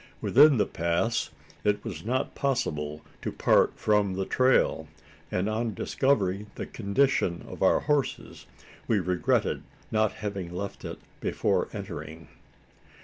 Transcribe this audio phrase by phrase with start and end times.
[0.19, 1.29] Within the pass,
[1.63, 4.87] it was not possible to part from the trail;
[5.31, 8.47] and on discovering the condition of our horses,
[8.87, 9.61] we regretted
[9.91, 12.29] not having left it before entering.